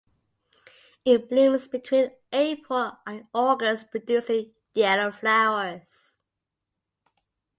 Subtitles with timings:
[1.05, 6.23] It blooms between April and August producing yellow flowers.